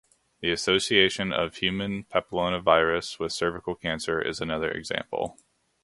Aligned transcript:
The 0.39 0.49
association 0.51 1.31
of 1.31 1.57
human 1.57 2.05
papilloma 2.05 2.59
virus 2.63 3.19
with 3.19 3.33
cervical 3.33 3.75
cancer 3.75 4.19
is 4.19 4.41
another 4.41 4.71
example. 4.71 5.37